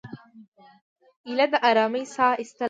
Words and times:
ایله 1.27 1.45
د 1.51 1.53
آرامۍ 1.69 2.03
ساه 2.15 2.31
وایستله. 2.37 2.59